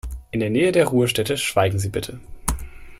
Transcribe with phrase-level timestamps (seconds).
[0.31, 2.19] In der Nähe der Ruhestätte schweigen Sie bitte.